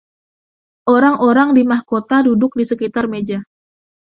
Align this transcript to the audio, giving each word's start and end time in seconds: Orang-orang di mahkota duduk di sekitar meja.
Orang-orang 0.93 1.49
di 1.57 1.61
mahkota 1.71 2.17
duduk 2.27 2.51
di 2.59 2.65
sekitar 2.71 3.05
meja. 3.13 3.37